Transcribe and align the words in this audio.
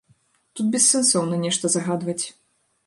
Тут 0.59 0.71
бессэнсоўна 0.77 1.39
нешта 1.45 1.65
загадваць. 1.77 2.21